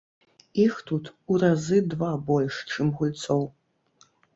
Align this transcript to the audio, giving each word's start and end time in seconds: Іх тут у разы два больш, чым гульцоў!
Іх 0.63 0.79
тут 0.87 1.11
у 1.31 1.37
разы 1.45 1.83
два 1.95 2.11
больш, 2.33 2.55
чым 2.71 2.95
гульцоў! 2.99 3.51